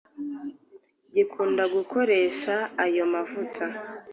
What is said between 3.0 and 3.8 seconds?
mavuta